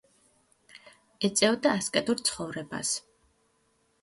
[1.29, 2.97] ეწეოდა ასკეტურ ცხოვრებას.